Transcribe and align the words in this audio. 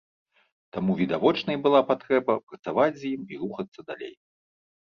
Таму 0.77 0.95
відавочнай 1.01 1.57
была 1.67 1.81
патрэба 1.91 2.39
працаваць 2.49 2.97
з 3.03 3.13
ім 3.13 3.21
і 3.37 3.43
рухацца 3.43 3.79
далей. 3.93 4.15